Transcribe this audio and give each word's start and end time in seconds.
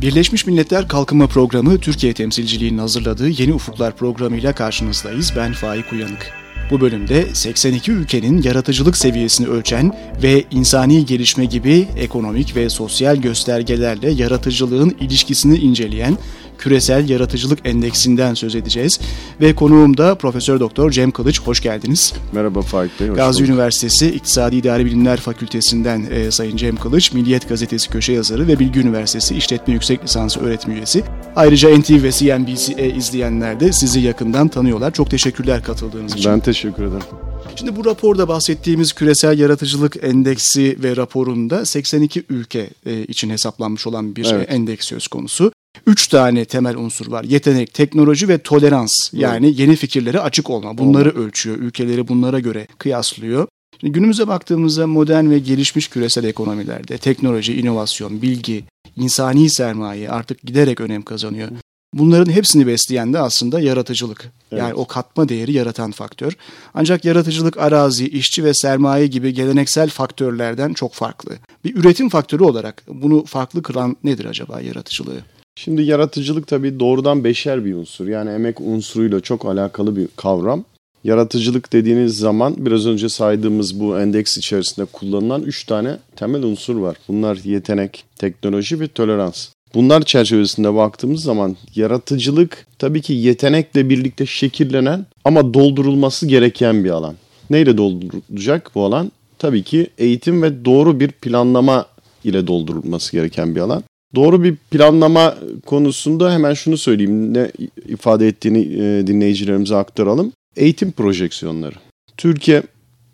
Birleşmiş 0.00 0.46
Milletler 0.46 0.88
Kalkınma 0.88 1.26
Programı 1.26 1.78
Türkiye 1.78 2.14
temsilciliğinin 2.14 2.78
hazırladığı 2.78 3.28
Yeni 3.28 3.54
Ufuklar 3.54 3.96
programıyla 3.96 4.54
karşınızdayız. 4.54 5.32
Ben 5.36 5.52
Faik 5.52 5.92
Uyanık. 5.92 6.32
Bu 6.70 6.80
bölümde 6.80 7.34
82 7.34 7.92
ülkenin 7.92 8.42
yaratıcılık 8.42 8.96
seviyesini 8.96 9.46
ölçen 9.46 9.92
ve 10.22 10.44
insani 10.50 11.06
gelişme 11.06 11.44
gibi 11.44 11.88
ekonomik 11.96 12.56
ve 12.56 12.68
sosyal 12.68 13.16
göstergelerle 13.16 14.10
yaratıcılığın 14.10 14.96
ilişkisini 15.00 15.58
inceleyen 15.58 16.18
Küresel 16.60 17.08
Yaratıcılık 17.08 17.58
Endeksinden 17.64 18.34
söz 18.34 18.54
edeceğiz. 18.54 19.00
Ve 19.40 19.54
konuğum 19.54 19.96
da 19.96 20.14
Profesör 20.14 20.60
Doktor 20.60 20.90
Cem 20.90 21.10
Kılıç. 21.10 21.40
Hoş 21.40 21.60
geldiniz. 21.60 22.14
Merhaba 22.32 22.62
Faik 22.62 23.00
Bey. 23.00 23.08
Hoş 23.08 23.16
Gazi 23.16 23.38
bulduk. 23.38 23.54
Üniversitesi 23.54 24.06
İktisadi 24.06 24.56
İdari 24.56 24.84
Bilimler 24.84 25.20
Fakültesinden 25.20 26.06
e, 26.10 26.30
Sayın 26.30 26.56
Cem 26.56 26.76
Kılıç, 26.76 27.12
Milliyet 27.12 27.48
Gazetesi 27.48 27.90
köşe 27.90 28.12
yazarı 28.12 28.48
ve 28.48 28.58
Bilgi 28.58 28.80
Üniversitesi 28.80 29.36
İşletme 29.36 29.74
Yüksek 29.74 30.04
Lisansı 30.04 30.40
öğretim 30.40 30.72
üyesi. 30.72 31.02
Ayrıca 31.36 31.78
NTV 31.78 32.02
ve 32.02 32.12
CNBC 32.12 32.92
izleyenler 32.96 33.60
de 33.60 33.72
sizi 33.72 34.00
yakından 34.00 34.48
tanıyorlar. 34.48 34.90
Çok 34.90 35.10
teşekkürler 35.10 35.62
katıldığınız 35.62 36.14
için. 36.14 36.32
Ben 36.32 36.40
teşekkür 36.40 36.84
ederim. 36.84 37.29
Şimdi 37.60 37.76
bu 37.76 37.84
raporda 37.84 38.28
bahsettiğimiz 38.28 38.92
küresel 38.92 39.38
yaratıcılık 39.38 39.96
endeksi 40.04 40.76
ve 40.82 40.96
raporunda 40.96 41.66
82 41.66 42.24
ülke 42.28 42.70
e, 42.86 43.02
için 43.02 43.30
hesaplanmış 43.30 43.86
olan 43.86 44.16
bir 44.16 44.26
evet. 44.32 44.52
endeks 44.52 44.86
söz 44.86 45.08
konusu. 45.08 45.52
Üç 45.86 46.08
tane 46.08 46.44
temel 46.44 46.76
unsur 46.76 47.06
var. 47.06 47.24
Yetenek, 47.24 47.74
teknoloji 47.74 48.28
ve 48.28 48.38
tolerans. 48.38 48.90
Yani 49.12 49.46
evet. 49.46 49.58
yeni 49.58 49.76
fikirlere 49.76 50.20
açık 50.20 50.50
olma. 50.50 50.78
Bunları 50.78 51.10
Olma. 51.10 51.20
ölçüyor. 51.20 51.56
Ülkeleri 51.56 52.08
bunlara 52.08 52.40
göre 52.40 52.66
kıyaslıyor. 52.78 53.46
Şimdi 53.80 53.92
günümüze 53.92 54.28
baktığımızda 54.28 54.86
modern 54.86 55.30
ve 55.30 55.38
gelişmiş 55.38 55.88
küresel 55.88 56.24
ekonomilerde 56.24 56.98
teknoloji, 56.98 57.60
inovasyon, 57.60 58.22
bilgi, 58.22 58.64
insani 58.96 59.50
sermaye 59.50 60.10
artık 60.10 60.42
giderek 60.42 60.80
önem 60.80 61.02
kazanıyor. 61.02 61.48
Bunların 61.94 62.32
hepsini 62.32 62.66
besleyen 62.66 63.12
de 63.12 63.18
aslında 63.18 63.60
yaratıcılık. 63.60 64.32
Evet. 64.52 64.62
Yani 64.62 64.74
o 64.74 64.86
katma 64.86 65.28
değeri 65.28 65.52
yaratan 65.52 65.90
faktör. 65.90 66.36
Ancak 66.74 67.04
yaratıcılık 67.04 67.56
arazi, 67.56 68.08
işçi 68.08 68.44
ve 68.44 68.54
sermaye 68.54 69.06
gibi 69.06 69.34
geleneksel 69.34 69.88
faktörlerden 69.88 70.72
çok 70.72 70.94
farklı. 70.94 71.32
Bir 71.64 71.76
üretim 71.76 72.08
faktörü 72.08 72.42
olarak 72.42 72.82
bunu 72.88 73.24
farklı 73.24 73.62
kılan 73.62 73.96
nedir 74.04 74.24
acaba 74.24 74.60
yaratıcılığı? 74.60 75.18
Şimdi 75.56 75.82
yaratıcılık 75.82 76.46
tabii 76.46 76.80
doğrudan 76.80 77.24
beşer 77.24 77.64
bir 77.64 77.74
unsur. 77.74 78.08
Yani 78.08 78.30
emek 78.30 78.60
unsuruyla 78.60 79.20
çok 79.20 79.46
alakalı 79.46 79.96
bir 79.96 80.08
kavram. 80.16 80.64
Yaratıcılık 81.04 81.72
dediğiniz 81.72 82.18
zaman 82.18 82.54
biraz 82.58 82.86
önce 82.86 83.08
saydığımız 83.08 83.80
bu 83.80 83.98
endeks 83.98 84.36
içerisinde 84.36 84.84
kullanılan 84.84 85.42
üç 85.42 85.64
tane 85.64 85.96
temel 86.16 86.42
unsur 86.42 86.76
var. 86.76 86.96
Bunlar 87.08 87.36
yetenek, 87.44 88.04
teknoloji 88.16 88.80
ve 88.80 88.88
tolerans. 88.88 89.48
Bunlar 89.74 90.02
çerçevesinde 90.02 90.74
baktığımız 90.74 91.22
zaman 91.22 91.56
yaratıcılık 91.74 92.66
tabii 92.78 93.02
ki 93.02 93.12
yetenekle 93.12 93.88
birlikte 93.88 94.26
şekillenen 94.26 95.06
ama 95.24 95.54
doldurulması 95.54 96.26
gereken 96.26 96.84
bir 96.84 96.90
alan. 96.90 97.14
Neyle 97.50 97.76
doldurulacak 97.76 98.70
bu 98.74 98.84
alan? 98.84 99.12
Tabii 99.38 99.62
ki 99.62 99.86
eğitim 99.98 100.42
ve 100.42 100.64
doğru 100.64 101.00
bir 101.00 101.08
planlama 101.08 101.86
ile 102.24 102.46
doldurulması 102.46 103.12
gereken 103.12 103.54
bir 103.54 103.60
alan. 103.60 103.82
Doğru 104.14 104.44
bir 104.44 104.56
planlama 104.56 105.34
konusunda 105.66 106.32
hemen 106.32 106.54
şunu 106.54 106.78
söyleyeyim. 106.78 107.34
Ne 107.34 107.50
ifade 107.88 108.28
ettiğini 108.28 108.58
e, 108.58 109.06
dinleyicilerimize 109.06 109.76
aktaralım. 109.76 110.32
Eğitim 110.56 110.92
projeksiyonları. 110.92 111.74
Türkiye 112.16 112.62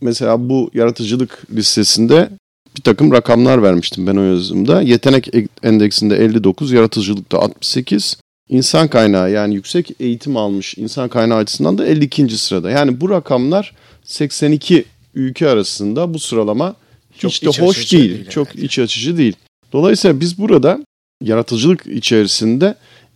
mesela 0.00 0.48
bu 0.48 0.70
yaratıcılık 0.74 1.42
listesinde 1.54 2.28
bir 2.76 2.82
takım 2.82 3.12
rakamlar 3.12 3.62
vermiştim 3.62 4.06
ben 4.06 4.16
o 4.16 4.22
yazımda. 4.22 4.82
Yetenek 4.82 5.28
endeksinde 5.62 6.16
59, 6.16 6.72
yaratıcılıkta 6.72 7.38
68, 7.38 8.16
insan 8.48 8.88
kaynağı 8.88 9.30
yani 9.30 9.54
yüksek 9.54 9.90
eğitim 10.00 10.36
almış 10.36 10.78
insan 10.78 11.08
kaynağı 11.08 11.38
açısından 11.38 11.78
da 11.78 11.86
52. 11.86 12.38
sırada. 12.38 12.70
Yani 12.70 13.00
bu 13.00 13.10
rakamlar 13.10 13.74
82 14.04 14.84
ülke 15.14 15.48
arasında 15.48 16.14
bu 16.14 16.18
sıralama 16.18 16.74
çok 17.18 17.30
hiç 17.30 17.42
de 17.42 17.62
hoş 17.62 17.92
değil, 17.92 18.10
değil 18.10 18.28
çok 18.30 18.48
evet. 18.54 18.64
iç 18.64 18.78
açıcı 18.78 19.16
değil. 19.18 19.36
Dolayısıyla 19.72 20.20
biz 20.20 20.38
burada 20.38 20.84
yaratıcılık 21.22 21.86
içerisinde 21.86 22.74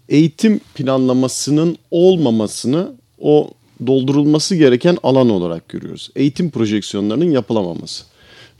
eğitim 0.09 0.61
planlamasının 0.75 1.77
olmamasını 1.91 2.93
o 3.19 3.51
doldurulması 3.87 4.57
gereken 4.57 4.97
alan 5.03 5.31
olarak 5.31 5.69
görüyoruz. 5.69 6.11
Eğitim 6.17 6.51
projeksiyonlarının 6.51 7.31
yapılamaması. 7.31 8.10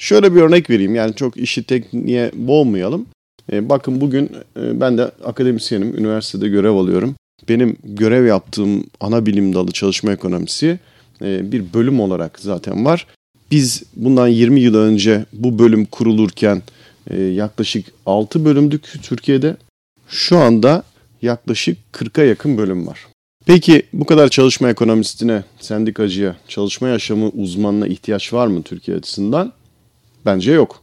Şöyle 0.01 0.35
bir 0.35 0.41
örnek 0.41 0.71
vereyim 0.71 0.95
yani 0.95 1.15
çok 1.15 1.37
işi 1.37 1.63
tekniğe 1.63 2.31
boğmayalım. 2.35 3.07
E, 3.53 3.69
bakın 3.69 4.01
bugün 4.01 4.31
e, 4.57 4.81
ben 4.81 4.99
de 4.99 5.05
akademisyenim, 5.25 5.99
üniversitede 5.99 6.49
görev 6.49 6.73
alıyorum. 6.75 7.15
Benim 7.49 7.77
görev 7.85 8.27
yaptığım 8.27 8.85
ana 9.01 9.27
bilim 9.27 9.55
dalı 9.55 9.73
çalışma 9.73 10.13
ekonomisi 10.13 10.79
e, 11.23 11.53
bir 11.53 11.73
bölüm 11.75 12.01
olarak 12.01 12.39
zaten 12.41 12.85
var. 12.85 13.07
Biz 13.51 13.83
bundan 13.97 14.29
20 14.29 14.61
yıl 14.61 14.75
önce 14.75 15.25
bu 15.33 15.59
bölüm 15.59 15.85
kurulurken 15.85 16.63
yaklaşık 17.33 17.87
6 18.07 18.45
bölümdük 18.45 18.93
Türkiye'de. 19.03 19.57
Şu 20.09 20.39
anda 20.39 20.83
yaklaşık 21.23 21.79
40'a 21.93 22.25
yakın 22.25 22.59
bölüm 22.59 22.87
var. 22.87 23.07
Peki 23.47 23.83
bu 23.93 24.05
kadar 24.05 24.29
çalışma 24.29 24.71
ekonomistine, 24.71 25.45
sendikacıya, 25.61 26.37
çalışma 26.49 26.89
yaşamı 26.89 27.29
uzmanına 27.29 27.87
ihtiyaç 27.87 28.33
var 28.33 28.47
mı 28.47 28.63
Türkiye 28.63 28.97
açısından? 28.97 29.53
Bence 30.27 30.53
yok. 30.53 30.83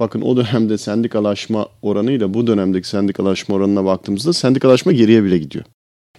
Bakın 0.00 0.20
o 0.20 0.36
dönemde 0.36 0.78
sendikalaşma 0.78 1.66
oranıyla 1.82 2.34
bu 2.34 2.46
dönemdeki 2.46 2.88
sendikalaşma 2.88 3.54
oranına 3.54 3.84
baktığımızda 3.84 4.32
sendikalaşma 4.32 4.92
geriye 4.92 5.24
bile 5.24 5.38
gidiyor. 5.38 5.64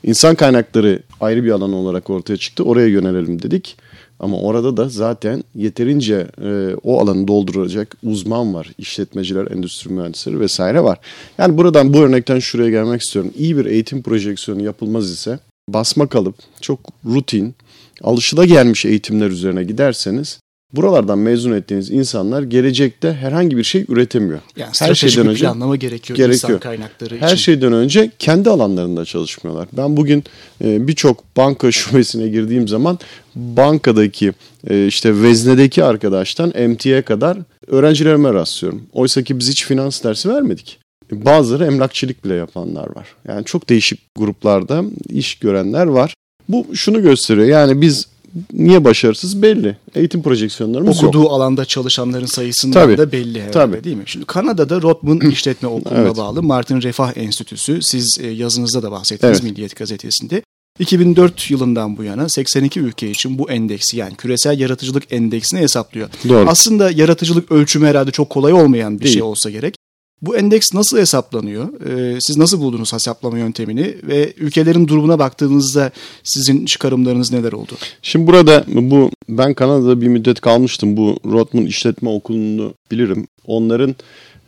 İnsan 0.03 0.36
kaynakları 0.36 1.04
ayrı 1.22 1.44
bir 1.44 1.52
alan 1.52 1.74
olarak 1.74 2.09
ortaya 2.09 2.38
çıktı. 2.38 2.64
Oraya 2.64 2.88
yönelelim 2.88 3.42
dedik. 3.42 3.78
Ama 4.20 4.40
orada 4.40 4.78
da 4.78 4.90
zaten 4.90 5.44
yeterince 5.56 6.28
e, 6.44 6.75
o 6.84 7.00
alanı 7.02 7.28
dolduracak 7.28 7.98
uzman 8.04 8.54
var. 8.54 8.72
İşletmeciler, 8.78 9.52
endüstri 9.52 9.94
mühendisleri 9.94 10.40
vesaire 10.40 10.84
var. 10.84 11.00
Yani 11.38 11.58
buradan 11.58 11.94
bu 11.94 11.98
örnekten 11.98 12.40
şuraya 12.40 12.70
gelmek 12.70 13.02
istiyorum. 13.02 13.31
İyi 13.38 13.58
bir 13.58 13.66
eğitim 13.66 14.02
projeksiyonu 14.02 14.64
yapılmaz 14.64 15.12
ise 15.12 15.40
basma 15.70 16.08
kalıp 16.08 16.36
çok 16.62 16.80
rutin, 17.06 17.56
alışılagelmiş 18.04 18.86
eğitimler 18.86 19.30
üzerine 19.30 19.64
giderseniz 19.64 20.40
buralardan 20.75 21.18
mezun 21.18 21.52
ettiğiniz 21.52 21.91
insanlar 21.91 22.44
gelecekte 22.44 23.13
herhangi 23.13 23.58
bir 23.58 23.63
şey 23.63 23.86
üretemiyor. 23.88 24.40
Yani 24.56 24.72
her 24.80 24.96
şeyden 24.96 25.28
önce 25.28 25.40
planlama 25.40 25.75
gerekiyor, 25.75 26.18
gerekiyor 26.18 26.50
insan 26.50 26.59
kaynakları 26.59 27.18
Her 27.18 27.36
şeyden 27.36 27.74
önce 27.74 28.12
kendi 28.19 28.50
alanlarında 28.50 29.06
çalışmıyorlar. 29.06 29.68
Ben 29.78 29.97
bugün 29.97 30.24
e, 30.63 30.88
birçok 30.88 31.38
banka 31.38 31.72
şubesine 31.72 32.28
girdiğim 32.28 32.68
zaman 32.68 33.00
bankadaki 33.36 34.34
e, 34.69 34.88
işte 34.88 35.22
veznedeki 35.22 35.84
arkadaştan 35.84 36.50
MT'ye 36.69 37.02
kadar 37.02 37.38
öğrencilerime 37.68 38.34
rastlıyorum. 38.34 38.81
Oysa 38.94 39.24
ki 39.24 39.40
biz 39.40 39.50
hiç 39.50 39.66
finans 39.66 40.03
dersi 40.03 40.30
vermedik. 40.30 40.80
Bazıları 41.12 41.66
emlakçılık 41.66 42.25
bile 42.25 42.34
yapanlar 42.34 42.96
var. 42.96 43.07
Yani 43.28 43.46
çok 43.46 43.69
değişik 43.69 44.00
gruplarda 44.16 44.84
iş 45.09 45.36
görenler 45.36 45.86
var. 45.86 46.13
Bu 46.50 46.75
şunu 46.75 47.02
gösteriyor. 47.02 47.47
Yani 47.47 47.81
biz 47.81 48.07
niye 48.53 48.84
başarısız 48.84 49.41
belli. 49.41 49.78
Eğitim 49.96 50.22
projeksiyonlarımız 50.22 51.03
Okuduğu 51.03 51.23
yok. 51.23 51.31
alanda 51.31 51.66
çalışanların 51.66 52.25
sayısından 52.25 52.73
tabii, 52.81 52.97
da 52.97 53.12
belli 53.12 53.41
herhalde 53.41 53.51
tabii. 53.51 53.84
değil 53.84 53.96
mi? 53.96 54.03
Şimdi 54.06 54.25
Kanada'da 54.25 54.81
Rotman 54.81 55.19
İşletme 55.19 55.69
Okulu'na 55.69 56.00
evet. 56.00 56.18
bağlı 56.18 56.44
Martin 56.44 56.81
Refah 56.81 57.18
Enstitüsü. 57.18 57.81
Siz 57.81 58.18
e, 58.22 58.28
yazınızda 58.28 58.84
da 58.84 58.91
bahsettiniz 58.91 59.40
evet. 59.40 59.44
Milliyet 59.44 59.75
Gazetesi'nde. 59.75 60.41
2004 60.79 61.51
yılından 61.51 61.97
bu 61.97 62.03
yana 62.03 62.29
82 62.29 62.79
ülke 62.79 63.09
için 63.09 63.40
bu 63.40 63.51
endeksi 63.51 63.97
yani 63.97 64.16
küresel 64.16 64.59
yaratıcılık 64.59 65.13
endeksini 65.13 65.59
hesaplıyor. 65.59 66.09
Doğru. 66.29 66.50
Aslında 66.50 66.92
yaratıcılık 66.92 67.51
ölçümü 67.51 67.88
herhalde 67.88 68.12
çok 68.12 68.30
kolay 68.30 68.54
olmayan 68.54 69.00
bir 69.00 69.04
Değil. 69.04 69.13
şey 69.13 69.24
olsa 69.24 69.50
gerek. 69.50 69.75
Bu 70.21 70.38
endeks 70.38 70.73
nasıl 70.73 70.97
hesaplanıyor? 70.97 71.81
Ee, 71.81 72.17
siz 72.21 72.38
nasıl 72.38 72.62
buldunuz 72.62 72.94
hesaplama 72.94 73.38
yöntemini 73.38 73.95
ve 74.03 74.33
ülkelerin 74.38 74.88
durumuna 74.88 75.19
baktığınızda 75.19 75.91
sizin 76.23 76.65
çıkarımlarınız 76.65 77.31
neler 77.31 77.53
oldu? 77.53 77.73
Şimdi 78.01 78.27
burada 78.27 78.63
bu 78.67 79.12
ben 79.29 79.53
Kanada'da 79.53 80.01
bir 80.01 80.07
müddet 80.07 80.41
kalmıştım. 80.41 80.97
Bu 80.97 81.17
Rotman 81.25 81.65
İşletme 81.65 82.09
Okulu'nu 82.09 82.73
bilirim. 82.91 83.27
Onların 83.45 83.95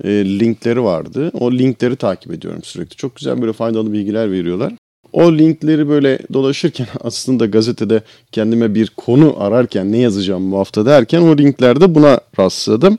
e, 0.03 0.09
linkleri 0.09 0.83
vardı. 0.83 1.31
O 1.33 1.51
linkleri 1.51 1.95
takip 1.95 2.33
ediyorum 2.33 2.61
sürekli. 2.63 2.95
Çok 2.95 3.15
güzel 3.15 3.41
böyle 3.41 3.53
faydalı 3.53 3.93
bilgiler 3.93 4.31
veriyorlar. 4.31 4.73
O 5.13 5.33
linkleri 5.33 5.89
böyle 5.89 6.19
dolaşırken 6.33 6.87
aslında 7.01 7.45
gazetede 7.45 8.01
kendime 8.31 8.75
bir 8.75 8.91
konu 8.97 9.35
ararken 9.37 9.91
ne 9.91 9.97
yazacağım 9.97 10.51
bu 10.51 10.59
hafta 10.59 10.85
derken 10.85 11.21
o 11.21 11.37
linklerde 11.37 11.95
buna 11.95 12.19
rastladım. 12.39 12.97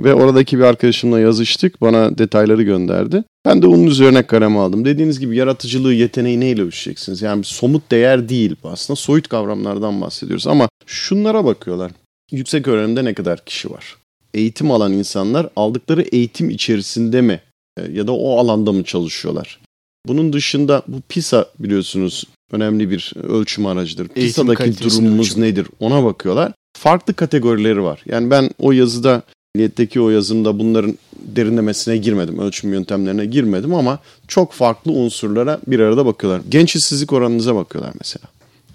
Ve 0.00 0.14
oradaki 0.14 0.58
bir 0.58 0.64
arkadaşımla 0.64 1.20
yazıştık. 1.20 1.80
Bana 1.80 2.18
detayları 2.18 2.62
gönderdi. 2.62 3.24
Ben 3.44 3.62
de 3.62 3.66
onun 3.66 3.86
üzerine 3.86 4.22
kaleme 4.26 4.58
aldım. 4.58 4.84
Dediğiniz 4.84 5.20
gibi 5.20 5.36
yaratıcılığı, 5.36 5.94
yeteneği 5.94 6.40
neyle 6.40 6.62
ölçeceksiniz? 6.62 7.22
Yani 7.22 7.44
somut 7.44 7.90
değer 7.90 8.28
değil 8.28 8.56
aslında. 8.64 8.96
Soyut 8.96 9.28
kavramlardan 9.28 10.00
bahsediyoruz. 10.00 10.46
Ama 10.46 10.68
şunlara 10.86 11.44
bakıyorlar. 11.44 11.92
Yüksek 12.30 12.68
öğrenimde 12.68 13.04
ne 13.04 13.14
kadar 13.14 13.44
kişi 13.44 13.70
var? 13.70 13.96
Eğitim 14.34 14.70
alan 14.70 14.92
insanlar 14.92 15.48
aldıkları 15.56 16.02
eğitim 16.02 16.50
içerisinde 16.50 17.20
mi 17.20 17.40
e, 17.78 17.92
ya 17.92 18.06
da 18.06 18.12
o 18.12 18.38
alanda 18.38 18.72
mı 18.72 18.84
çalışıyorlar? 18.84 19.58
Bunun 20.06 20.32
dışında 20.32 20.82
bu 20.88 21.00
PISA 21.08 21.46
biliyorsunuz 21.58 22.24
önemli 22.52 22.90
bir 22.90 23.12
ölçüm 23.22 23.66
aracıdır. 23.66 24.08
PISA'daki 24.08 24.78
durumumuz 24.78 25.30
ölçüm. 25.30 25.42
nedir 25.42 25.66
ona 25.80 26.04
bakıyorlar. 26.04 26.52
Farklı 26.76 27.14
kategorileri 27.14 27.82
var. 27.82 28.02
Yani 28.06 28.30
ben 28.30 28.50
o 28.58 28.72
yazıda 28.72 29.22
Niyetteki 29.56 30.00
o 30.00 30.10
yazımda 30.10 30.58
bunların 30.58 30.98
derinlemesine 31.18 31.96
girmedim, 31.96 32.38
ölçüm 32.38 32.72
yöntemlerine 32.72 33.26
girmedim 33.26 33.74
ama 33.74 33.98
çok 34.28 34.52
farklı 34.52 34.92
unsurlara 34.92 35.60
bir 35.66 35.80
arada 35.80 36.06
bakıyorlar. 36.06 36.42
Genç 36.48 36.76
işsizlik 36.76 37.12
oranınıza 37.12 37.54
bakıyorlar 37.54 37.92
mesela. 37.98 38.24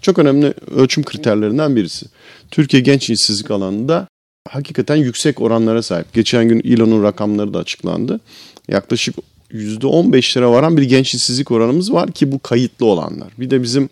Çok 0.02 0.20
önemli 0.20 0.54
ölçüm 0.76 1.04
kriterlerinden 1.04 1.76
birisi. 1.76 2.06
Türkiye 2.52 2.82
genç 2.82 3.10
işsizlik 3.10 3.52
alanında 3.52 4.08
hakikaten 4.50 4.96
yüksek 4.96 5.42
oranlara 5.42 5.84
sahip. 5.84 6.14
Geçen 6.14 6.50
gün 6.50 6.60
İLO'nun 6.60 7.04
rakamları 7.04 7.54
da 7.54 7.60
açıklandı. 7.60 8.20
Yaklaşık 8.68 9.16
%15'lere 9.52 10.52
varan 10.52 10.78
bir 10.78 10.84
genç 10.84 11.16
işsizlik 11.16 11.52
oranımız 11.52 11.94
var 11.94 12.12
ki 12.12 12.32
bu 12.32 12.40
kayıtlı 12.40 12.86
olanlar. 12.86 13.28
Bir 13.40 13.50
de 13.50 13.64
bizim 13.64 13.90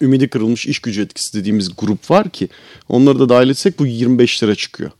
ümidi 0.00 0.28
kırılmış 0.28 0.66
iş 0.66 0.78
gücü 0.78 1.02
etkisi 1.02 1.38
dediğimiz 1.38 1.70
grup 1.76 2.10
var 2.10 2.30
ki 2.30 2.48
onları 2.88 3.18
da 3.18 3.28
dahil 3.28 3.50
etsek 3.50 3.78
bu 3.78 3.86
25'lere 3.86 4.56
çıkıyor. 4.56 4.90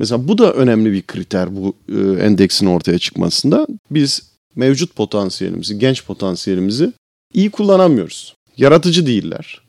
Mesela 0.00 0.28
bu 0.28 0.38
da 0.38 0.52
önemli 0.52 0.92
bir 0.92 1.02
kriter 1.02 1.56
bu 1.56 1.74
e, 1.88 2.24
endeksin 2.24 2.66
ortaya 2.66 2.98
çıkmasında. 2.98 3.66
Biz 3.90 4.22
mevcut 4.56 4.96
potansiyelimizi, 4.96 5.78
genç 5.78 6.04
potansiyelimizi 6.04 6.92
iyi 7.34 7.50
kullanamıyoruz. 7.50 8.34
Yaratıcı 8.56 9.06
değiller. 9.06 9.60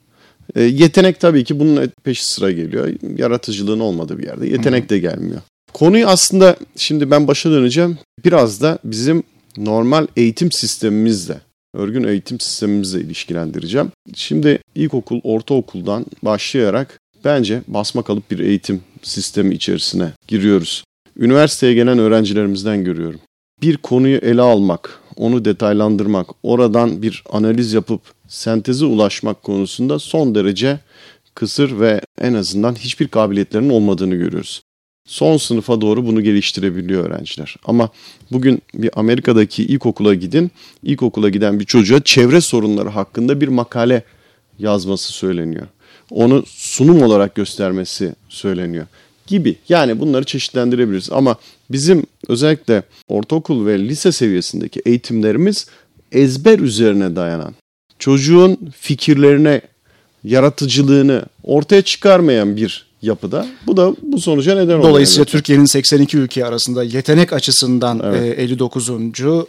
E, 0.56 0.64
yetenek 0.64 1.20
tabii 1.20 1.44
ki 1.44 1.60
bunun 1.60 1.92
peşi 2.04 2.26
sıra 2.26 2.52
geliyor. 2.52 2.90
Yaratıcılığın 3.18 3.80
olmadığı 3.80 4.18
bir 4.18 4.24
yerde 4.24 4.48
yetenek 4.48 4.90
de 4.90 5.00
gelmiyor. 5.00 5.42
Konuyu 5.74 6.08
aslında 6.08 6.56
şimdi 6.76 7.12
ben 7.12 7.28
başa 7.28 7.52
döneceğim. 7.52 7.98
Biraz 8.26 8.62
da 8.62 8.80
bizim 8.84 9.24
normal 9.58 10.08
eğitim 10.18 10.52
sistemimizle, 10.52 11.42
örgün 11.74 12.04
eğitim 12.04 12.40
sistemimizle 12.40 13.02
ilişkilendireceğim. 13.02 13.92
Şimdi 14.16 14.60
ilkokul, 14.76 15.20
ortaokuldan 15.24 16.06
başlayarak 16.24 17.01
bence 17.26 17.62
basma 17.68 18.04
kalıp 18.04 18.32
bir 18.32 18.40
eğitim 18.40 18.82
sistemi 19.02 19.56
içerisine 19.56 20.12
giriyoruz. 20.28 20.84
Üniversiteye 21.18 21.74
gelen 21.74 22.00
öğrencilerimizden 22.00 22.84
görüyorum. 22.84 23.20
Bir 23.62 23.78
konuyu 23.78 24.18
ele 24.18 24.42
almak, 24.42 25.00
onu 25.16 25.46
detaylandırmak, 25.46 26.28
oradan 26.44 27.02
bir 27.02 27.24
analiz 27.32 27.74
yapıp 27.74 28.02
senteze 28.28 28.86
ulaşmak 28.86 29.44
konusunda 29.44 30.00
son 30.00 30.36
derece 30.36 30.80
kısır 31.36 31.80
ve 31.80 32.02
en 32.22 32.34
azından 32.34 32.76
hiçbir 32.76 33.08
kabiliyetlerinin 33.08 33.70
olmadığını 33.70 34.16
görüyoruz. 34.16 34.62
Son 35.08 35.38
sınıfa 35.38 35.82
doğru 35.82 36.06
bunu 36.06 36.22
geliştirebiliyor 36.22 37.06
öğrenciler. 37.06 37.56
Ama 37.66 37.90
bugün 38.32 38.62
bir 38.74 38.90
Amerika'daki 39.00 39.64
ilkokula 39.64 40.14
gidin, 40.14 40.52
ilkokula 40.84 41.30
giden 41.30 41.60
bir 41.60 41.66
çocuğa 41.66 42.00
çevre 42.00 42.42
sorunları 42.42 42.90
hakkında 42.90 43.42
bir 43.42 43.48
makale 43.48 44.04
yazması 44.60 45.14
söyleniyor 45.14 45.68
onu 46.12 46.44
sunum 46.48 47.02
olarak 47.02 47.36
göstermesi 47.36 48.16
söyleniyor 48.30 48.86
gibi. 49.28 49.56
Yani 49.70 50.00
bunları 50.00 50.24
çeşitlendirebiliriz 50.24 51.12
ama 51.12 51.36
bizim 51.72 52.04
özellikle 52.28 52.84
ortaokul 53.08 53.66
ve 53.66 53.80
lise 53.80 54.12
seviyesindeki 54.12 54.82
eğitimlerimiz 54.86 55.68
ezber 56.12 56.60
üzerine 56.60 57.16
dayanan, 57.16 57.54
çocuğun 58.00 58.58
fikirlerine, 58.80 59.62
yaratıcılığını 60.24 61.26
ortaya 61.44 61.82
çıkarmayan 61.82 62.56
bir 62.56 62.91
yapıda. 63.02 63.48
Bu 63.68 63.78
da 63.78 63.96
bu 64.02 64.22
sonuca 64.22 64.56
neden 64.56 64.74
oluyor. 64.74 64.84
Dolayısıyla 64.90 65.26
Türkiye'nin 65.26 65.66
82 65.66 66.18
ülke 66.18 66.46
arasında 66.46 66.84
yetenek 66.84 67.34
açısından 67.34 68.02
evet. 68.06 68.40
59. 68.40 68.90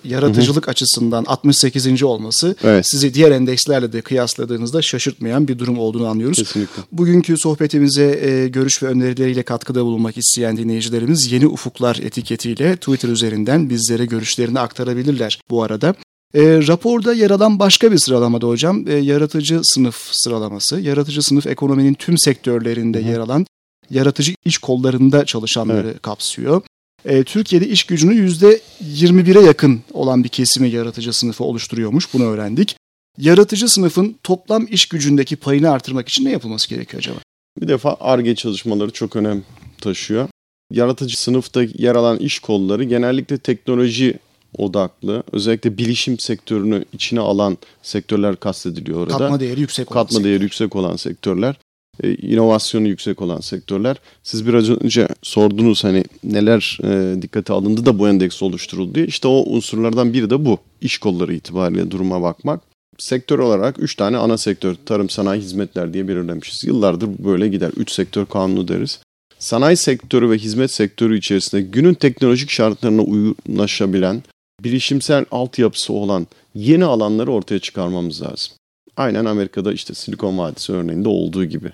yaratıcılık 0.04 0.64
Hı-hı. 0.64 0.70
açısından 0.70 1.24
68. 1.24 2.02
olması 2.02 2.56
evet. 2.64 2.86
sizi 2.90 3.14
diğer 3.14 3.30
endekslerle 3.30 3.92
de 3.92 4.00
kıyasladığınızda 4.00 4.82
şaşırtmayan 4.82 5.48
bir 5.48 5.58
durum 5.58 5.78
olduğunu 5.78 6.06
anlıyoruz. 6.06 6.38
Kesinlikle. 6.38 6.82
Bugünkü 6.92 7.36
sohbetimize 7.36 8.20
e, 8.22 8.48
görüş 8.48 8.82
ve 8.82 8.86
önerileriyle 8.86 9.42
katkıda 9.42 9.84
bulunmak 9.84 10.18
isteyen 10.18 10.56
dinleyicilerimiz 10.56 11.32
Yeni 11.32 11.46
Ufuklar 11.46 12.00
etiketiyle 12.02 12.76
Twitter 12.76 13.08
üzerinden 13.08 13.70
bizlere 13.70 14.06
görüşlerini 14.06 14.60
aktarabilirler 14.60 15.40
bu 15.50 15.62
arada. 15.62 15.94
E, 16.34 16.66
raporda 16.66 17.14
yer 17.14 17.30
alan 17.30 17.58
başka 17.58 17.92
bir 17.92 17.98
sıralamada 17.98 18.46
hocam 18.46 18.88
e, 18.88 18.92
yaratıcı 18.92 19.60
sınıf 19.62 20.08
sıralaması. 20.12 20.80
Yaratıcı 20.80 21.22
sınıf 21.22 21.46
ekonominin 21.46 21.94
tüm 21.94 22.18
sektörlerinde 22.18 23.04
Hı. 23.04 23.08
yer 23.08 23.18
alan 23.18 23.46
yaratıcı 23.90 24.34
iş 24.44 24.58
kollarında 24.58 25.24
çalışanları 25.24 25.88
evet. 25.88 26.02
kapsıyor. 26.02 26.62
E, 27.04 27.24
Türkiye'de 27.24 27.68
iş 27.68 27.84
gücünün 27.84 28.28
%21'e 28.28 29.42
yakın 29.46 29.80
olan 29.92 30.24
bir 30.24 30.28
kesimi 30.28 30.70
yaratıcı 30.70 31.12
sınıfı 31.12 31.44
oluşturuyormuş. 31.44 32.14
Bunu 32.14 32.24
öğrendik. 32.24 32.76
Yaratıcı 33.18 33.68
sınıfın 33.68 34.16
toplam 34.22 34.66
iş 34.70 34.86
gücündeki 34.86 35.36
payını 35.36 35.70
artırmak 35.70 36.08
için 36.08 36.24
ne 36.24 36.30
yapılması 36.30 36.68
gerekiyor 36.68 36.98
acaba? 36.98 37.18
Bir 37.60 37.68
defa 37.68 37.96
ARGE 38.00 38.34
çalışmaları 38.34 38.90
çok 38.90 39.16
önem 39.16 39.42
taşıyor. 39.80 40.28
Yaratıcı 40.70 41.20
sınıfta 41.20 41.62
yer 41.62 41.94
alan 41.96 42.18
iş 42.18 42.38
kolları 42.38 42.84
genellikle 42.84 43.38
teknoloji 43.38 44.18
odaklı, 44.58 45.22
özellikle 45.32 45.78
bilişim 45.78 46.18
sektörünü 46.18 46.84
içine 46.92 47.20
alan 47.20 47.58
sektörler 47.82 48.36
kastediliyor 48.36 49.00
orada. 49.00 49.18
Katma 49.18 49.40
değeri 49.40 49.60
yüksek 49.60 49.92
olan 49.92 50.02
Katma 50.02 50.24
değeri 50.24 50.42
yüksek 50.42 50.76
olan 50.76 50.96
sektörler, 50.96 51.56
e, 52.02 52.14
inovasyonu 52.14 52.88
yüksek 52.88 53.22
olan 53.22 53.40
sektörler. 53.40 53.96
Siz 54.22 54.46
biraz 54.46 54.70
önce 54.70 55.08
sordunuz 55.22 55.84
hani 55.84 56.04
neler 56.24 56.78
e, 56.84 57.22
dikkate 57.22 57.52
alındı 57.52 57.86
da 57.86 57.98
bu 57.98 58.08
endeks 58.08 58.42
oluşturuldu 58.42 58.94
diye. 58.94 59.06
İşte 59.06 59.28
o 59.28 59.44
unsurlardan 59.46 60.12
biri 60.12 60.30
de 60.30 60.44
bu. 60.44 60.58
İş 60.80 60.98
kolları 60.98 61.34
itibariyle 61.34 61.90
duruma 61.90 62.22
bakmak. 62.22 62.60
Sektör 62.98 63.38
olarak 63.38 63.82
3 63.82 63.94
tane 63.94 64.16
ana 64.16 64.38
sektör, 64.38 64.76
tarım, 64.86 65.10
sanayi, 65.10 65.42
hizmetler 65.42 65.94
diye 65.94 66.08
belirlemişiz. 66.08 66.64
Yıllardır 66.64 67.08
böyle 67.24 67.48
gider. 67.48 67.70
3 67.76 67.92
sektör 67.92 68.26
kanunu 68.26 68.68
deriz 68.68 69.00
sanayi 69.42 69.76
sektörü 69.76 70.30
ve 70.30 70.38
hizmet 70.38 70.70
sektörü 70.70 71.18
içerisinde 71.18 71.62
günün 71.62 71.94
teknolojik 71.94 72.50
şartlarına 72.50 73.02
uyumlaşabilen, 73.02 74.22
bilişimsel 74.64 75.24
altyapısı 75.30 75.92
olan 75.92 76.26
yeni 76.54 76.84
alanları 76.84 77.32
ortaya 77.32 77.58
çıkarmamız 77.58 78.22
lazım. 78.22 78.52
Aynen 78.96 79.24
Amerika'da 79.24 79.72
işte 79.72 79.94
Silikon 79.94 80.38
Vadisi 80.38 80.72
örneğinde 80.72 81.08
olduğu 81.08 81.44
gibi. 81.44 81.72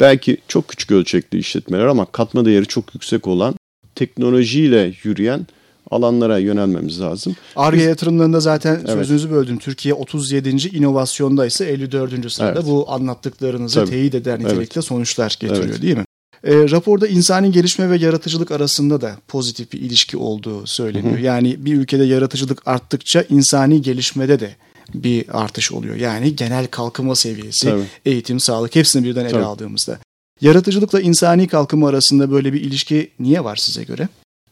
Belki 0.00 0.36
çok 0.48 0.68
küçük 0.68 0.90
ölçekli 0.90 1.38
işletmeler 1.38 1.86
ama 1.86 2.04
katma 2.04 2.44
değeri 2.44 2.66
çok 2.66 2.94
yüksek 2.94 3.26
olan 3.26 3.54
teknolojiyle 3.94 4.94
yürüyen 5.02 5.46
alanlara 5.90 6.38
yönelmemiz 6.38 7.00
lazım. 7.00 7.36
ARGE 7.56 7.82
yatırımlarında 7.82 8.40
zaten 8.40 8.74
evet. 8.74 8.90
sözünüzü 8.90 9.30
böldüm. 9.30 9.58
Türkiye 9.58 9.94
37. 9.94 10.50
inovasyonda 10.76 11.46
ise 11.46 11.64
54. 11.64 12.32
sırada 12.32 12.52
evet. 12.52 12.70
bu 12.70 12.92
anlattıklarınızı 12.92 13.80
Tabii. 13.80 13.90
teyit 13.90 14.14
eder 14.14 14.38
nitelikte 14.38 14.80
evet. 14.80 14.84
sonuçlar 14.84 15.36
getiriyor 15.40 15.64
evet. 15.64 15.82
değil 15.82 15.96
mi? 15.96 16.04
E, 16.44 16.70
raporda 16.70 17.08
insani 17.08 17.52
gelişme 17.52 17.90
ve 17.90 17.96
yaratıcılık 17.96 18.50
arasında 18.50 19.00
da 19.00 19.16
pozitif 19.28 19.72
bir 19.72 19.80
ilişki 19.80 20.16
olduğu 20.16 20.66
söyleniyor. 20.66 21.14
Hı 21.14 21.18
hı. 21.18 21.24
Yani 21.24 21.64
bir 21.64 21.74
ülkede 21.74 22.04
yaratıcılık 22.04 22.68
arttıkça 22.68 23.24
insani 23.28 23.82
gelişmede 23.82 24.40
de 24.40 24.56
bir 24.94 25.40
artış 25.42 25.72
oluyor. 25.72 25.96
Yani 25.96 26.36
genel 26.36 26.66
kalkınma 26.66 27.14
seviyesi, 27.14 27.66
Tabii. 27.66 27.82
eğitim, 28.06 28.40
sağlık 28.40 28.76
hepsini 28.76 29.04
birden 29.04 29.24
ele 29.24 29.30
Tabii. 29.30 29.44
aldığımızda. 29.44 29.98
Yaratıcılıkla 30.40 31.00
insani 31.00 31.48
kalkınma 31.48 31.88
arasında 31.88 32.30
böyle 32.30 32.52
bir 32.52 32.60
ilişki 32.60 33.10
niye 33.20 33.44
var 33.44 33.56
size 33.56 33.84
göre? 33.84 34.08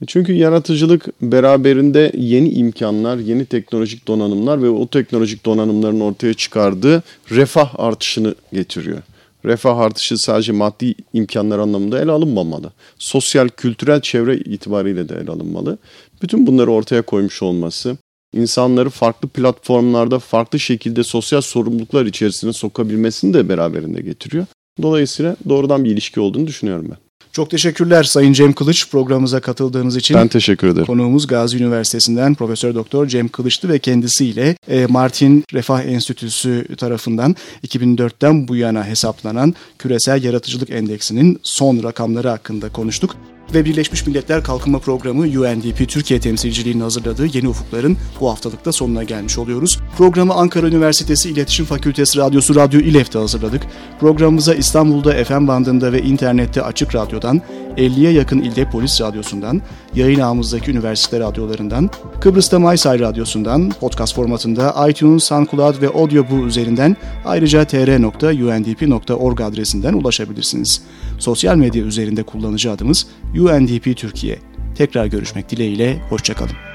Çünkü 0.07 0.33
yaratıcılık 0.33 1.23
beraberinde 1.23 2.13
yeni 2.19 2.49
imkanlar, 2.49 3.17
yeni 3.17 3.47
teknolojik 3.47 4.09
donanımlar 4.09 4.63
ve 4.63 4.69
o 4.69 4.87
teknolojik 4.87 5.47
donanımların 5.47 6.01
ortaya 6.01 6.35
çıkardığı 6.35 7.03
refah 7.31 7.81
artışını 7.81 8.35
getiriyor 8.53 9.03
refah 9.47 9.79
artışı 9.79 10.19
sadece 10.19 10.53
maddi 10.53 10.95
imkanlar 11.13 11.59
anlamında 11.59 12.03
ele 12.03 12.11
alınmamalı. 12.11 12.73
Sosyal, 12.99 13.49
kültürel 13.49 14.01
çevre 14.01 14.37
itibariyle 14.37 15.09
de 15.09 15.15
ele 15.17 15.31
alınmalı. 15.31 15.79
Bütün 16.23 16.47
bunları 16.47 16.71
ortaya 16.73 17.03
koymuş 17.03 17.43
olması, 17.43 17.97
insanları 18.33 18.91
farklı 18.91 19.29
platformlarda 19.29 20.19
farklı 20.19 20.61
şekilde 20.61 21.05
sosyal 21.05 21.41
sorumluluklar 21.41 22.07
içerisine 22.07 22.53
sokabilmesini 22.53 23.35
de 23.35 23.49
beraberinde 23.49 24.03
getiriyor. 24.03 24.47
Dolayısıyla 24.83 25.37
doğrudan 25.49 25.85
bir 25.85 25.91
ilişki 25.91 26.21
olduğunu 26.21 26.47
düşünüyorum 26.47 26.87
ben. 26.91 27.06
Çok 27.37 27.51
teşekkürler 27.51 28.03
Sayın 28.03 28.33
Cem 28.33 28.53
Kılıç 28.53 28.91
programımıza 28.91 29.41
katıldığınız 29.41 29.97
için. 29.97 30.17
Ben 30.17 30.29
teşekkür 30.29 30.69
ederim. 30.69 30.87
Konuğumuz 30.87 31.27
Gazi 31.27 31.57
Üniversitesi'nden 31.57 32.35
Profesör 32.35 32.75
Doktor 32.75 33.07
Cem 33.07 33.29
Kılıç'tı 33.29 33.69
ve 33.69 33.79
kendisiyle 33.79 34.57
e, 34.69 34.87
Martin 34.87 35.45
Refah 35.53 35.85
Enstitüsü 35.85 36.77
tarafından 36.77 37.37
2004'ten 37.67 38.49
bu 38.49 38.57
yana 38.57 38.85
hesaplanan 38.85 39.55
küresel 39.79 40.25
yaratıcılık 40.25 40.71
endeksinin 40.71 41.41
son 41.43 41.83
rakamları 41.83 42.29
hakkında 42.29 42.69
konuştuk 42.69 43.17
ve 43.55 43.65
Birleşmiş 43.65 44.07
Milletler 44.07 44.43
Kalkınma 44.43 44.79
Programı 44.79 45.23
UNDP 45.23 45.89
Türkiye 45.89 46.21
temsilciliğinin 46.21 46.81
hazırladığı 46.81 47.27
Yeni 47.37 47.49
Ufukların 47.49 47.97
bu 48.21 48.31
haftalıkta 48.31 48.73
sonuna 48.73 49.03
gelmiş 49.03 49.39
oluyoruz. 49.39 49.79
Programı 49.97 50.35
Ankara 50.35 50.67
Üniversitesi 50.67 51.31
İletişim 51.31 51.67
Fakültesi 51.67 52.19
Radyosu 52.19 52.55
Radyo 52.55 52.81
İLEF'te 52.81 53.19
hazırladık. 53.19 53.63
Programımıza 54.01 54.55
İstanbul'da 54.55 55.25
FM 55.25 55.49
bandında 55.49 55.93
ve 55.93 56.03
internette 56.03 56.63
Açık 56.63 56.95
Radyo'dan 56.95 57.43
50'ye 57.77 58.13
yakın 58.13 58.39
ilde 58.39 58.71
polis 58.71 59.01
radyosundan, 59.01 59.63
yayın 59.95 60.21
ağımızdaki 60.21 60.71
üniversite 60.71 61.21
radyolarından, 61.21 61.91
Kıbrıs'ta 62.21 62.59
MySay 62.59 63.01
radyosundan, 63.01 63.71
podcast 63.81 64.15
formatında 64.15 64.89
iTunes, 64.89 65.25
SoundCloud 65.25 65.83
ve 65.83 65.89
Audioboo 65.89 66.47
üzerinden 66.47 66.97
ayrıca 67.25 67.65
tr.undp.org 67.65 69.41
adresinden 69.41 69.95
ulaşabilirsiniz. 69.95 70.83
Sosyal 71.19 71.57
medya 71.57 71.85
üzerinde 71.85 72.23
kullanıcı 72.23 72.71
adımız 72.71 73.07
UNDP 73.35 73.97
Türkiye. 73.97 74.39
Tekrar 74.75 75.07
görüşmek 75.07 75.51
dileğiyle, 75.51 75.99
hoşçakalın. 76.09 76.66